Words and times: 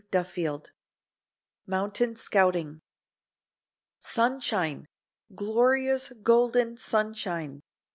CHAPTER 0.11 0.49
XV 0.55 0.61
MOUNTAIN 1.67 2.15
SCOUTING 2.15 2.81
Sunshine! 3.99 4.87
glorious, 5.35 6.11
golden 6.23 6.75
sunshine! 6.77 7.61